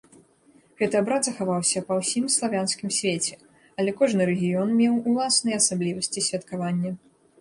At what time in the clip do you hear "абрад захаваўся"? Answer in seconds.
0.99-1.83